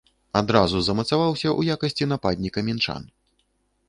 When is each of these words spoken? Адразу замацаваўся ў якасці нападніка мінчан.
Адразу 0.39 0.79
замацаваўся 0.85 1.45
ў 1.59 1.77
якасці 1.77 2.07
нападніка 2.13 2.59
мінчан. 2.71 3.01